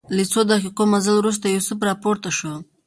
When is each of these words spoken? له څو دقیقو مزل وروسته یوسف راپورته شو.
له 0.15 0.23
څو 0.31 0.39
دقیقو 0.51 0.83
مزل 0.91 1.15
وروسته 1.17 1.45
یوسف 1.47 1.79
راپورته 1.89 2.29
شو. 2.37 2.53